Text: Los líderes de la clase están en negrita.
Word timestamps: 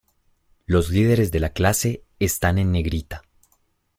Los 0.65 0.89
líderes 0.89 1.31
de 1.31 1.39
la 1.39 1.53
clase 1.53 2.03
están 2.17 2.57
en 2.57 2.71
negrita. 2.71 3.21